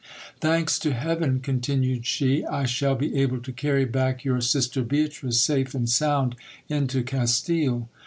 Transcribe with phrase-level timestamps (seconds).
[0.39, 5.39] Thanks to heaven, continued she, I shall be able to carry back your sister Beatrice
[5.39, 6.35] safe and sound
[6.67, 7.87] into Castile.